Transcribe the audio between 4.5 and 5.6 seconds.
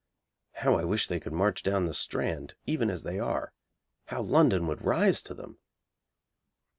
would rise to them!